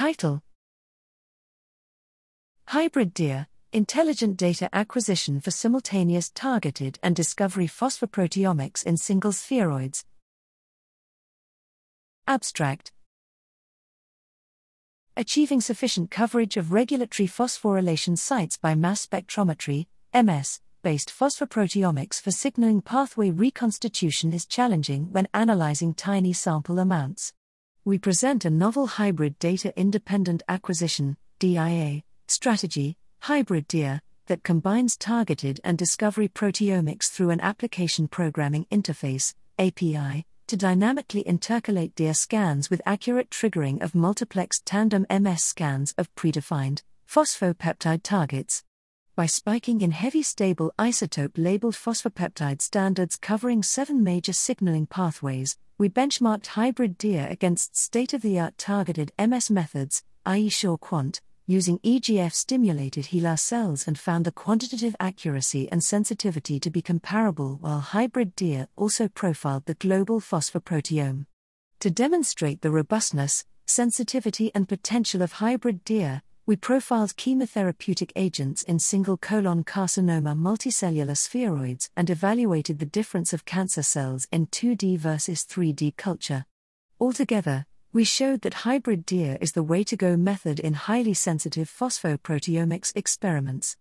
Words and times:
Title 0.00 0.40
Hybrid 2.68 3.12
DIA 3.12 3.48
Intelligent 3.74 4.38
Data 4.38 4.70
Acquisition 4.72 5.42
for 5.42 5.50
Simultaneous 5.50 6.30
Targeted 6.30 6.98
and 7.02 7.14
Discovery 7.14 7.66
Phosphoproteomics 7.66 8.82
in 8.86 8.96
Single 8.96 9.32
Spheroids. 9.32 10.04
Abstract 12.26 12.92
Achieving 15.18 15.60
sufficient 15.60 16.10
coverage 16.10 16.56
of 16.56 16.72
regulatory 16.72 17.28
phosphorylation 17.28 18.16
sites 18.16 18.56
by 18.56 18.74
mass 18.74 19.04
spectrometry, 19.06 19.86
MS, 20.14 20.62
based 20.82 21.10
phosphoproteomics 21.10 22.22
for 22.22 22.30
signaling 22.30 22.80
pathway 22.80 23.28
reconstitution 23.28 24.32
is 24.32 24.46
challenging 24.46 25.12
when 25.12 25.28
analyzing 25.34 25.92
tiny 25.92 26.32
sample 26.32 26.78
amounts. 26.78 27.34
We 27.82 27.96
present 27.96 28.44
a 28.44 28.50
novel 28.50 28.86
hybrid 28.86 29.38
data 29.38 29.72
independent 29.74 30.42
acquisition 30.48 31.16
DIA, 31.38 32.02
strategy, 32.28 32.98
hybrid 33.20 33.66
DIA, 33.68 34.02
that 34.26 34.42
combines 34.42 34.98
targeted 34.98 35.62
and 35.64 35.78
discovery 35.78 36.28
proteomics 36.28 37.10
through 37.10 37.30
an 37.30 37.40
application 37.40 38.06
programming 38.06 38.66
interface 38.70 39.32
API 39.58 40.26
to 40.48 40.56
dynamically 40.58 41.24
intercalate 41.24 41.94
DIA 41.94 42.12
scans 42.12 42.68
with 42.68 42.82
accurate 42.84 43.30
triggering 43.30 43.80
of 43.80 43.92
multiplexed 43.92 44.60
tandem 44.66 45.06
MS 45.10 45.42
scans 45.42 45.94
of 45.96 46.14
predefined 46.14 46.82
phosphopeptide 47.08 48.02
targets 48.02 48.62
by 49.16 49.26
spiking 49.26 49.80
in 49.80 49.90
heavy 49.90 50.22
stable 50.22 50.72
isotope 50.78 51.36
labeled 51.36 51.74
phosphopeptide 51.74 52.62
standards 52.62 53.16
covering 53.16 53.62
seven 53.62 54.02
major 54.02 54.32
signaling 54.32 54.86
pathways, 54.86 55.58
we 55.78 55.88
benchmarked 55.88 56.46
hybrid 56.46 56.96
DIA 56.98 57.28
against 57.28 57.76
state 57.76 58.14
of 58.14 58.22
the 58.22 58.38
art 58.38 58.56
targeted 58.58 59.12
MS 59.18 59.50
methods, 59.50 60.02
i.e., 60.26 60.48
SureQuant, 60.48 61.20
using 61.46 61.78
EGF 61.80 62.32
stimulated 62.32 63.06
HeLa 63.06 63.38
cells 63.38 63.88
and 63.88 63.98
found 63.98 64.24
the 64.24 64.30
quantitative 64.30 64.94
accuracy 65.00 65.68
and 65.72 65.82
sensitivity 65.82 66.60
to 66.60 66.70
be 66.70 66.80
comparable, 66.80 67.56
while 67.60 67.80
hybrid 67.80 68.36
DIA 68.36 68.68
also 68.76 69.08
profiled 69.08 69.66
the 69.66 69.74
global 69.74 70.20
phosphoproteome. 70.20 71.26
To 71.80 71.90
demonstrate 71.90 72.60
the 72.60 72.70
robustness, 72.70 73.44
sensitivity, 73.66 74.52
and 74.54 74.68
potential 74.68 75.22
of 75.22 75.32
hybrid 75.32 75.82
DIA, 75.84 76.22
we 76.50 76.56
profiled 76.56 77.14
chemotherapeutic 77.14 78.10
agents 78.16 78.64
in 78.64 78.76
single 78.76 79.16
colon 79.16 79.62
carcinoma 79.62 80.36
multicellular 80.36 81.16
spheroids 81.16 81.90
and 81.96 82.10
evaluated 82.10 82.80
the 82.80 82.86
difference 82.86 83.32
of 83.32 83.44
cancer 83.44 83.84
cells 83.84 84.26
in 84.32 84.48
2D 84.48 84.98
versus 84.98 85.44
3D 85.44 85.96
culture. 85.96 86.44
Altogether, 86.98 87.66
we 87.92 88.02
showed 88.02 88.40
that 88.40 88.66
hybrid 88.66 89.06
DIA 89.06 89.38
is 89.40 89.52
the 89.52 89.62
way 89.62 89.84
to 89.84 89.96
go 89.96 90.16
method 90.16 90.58
in 90.58 90.74
highly 90.74 91.14
sensitive 91.14 91.70
phosphoproteomics 91.70 92.96
experiments. 92.96 93.76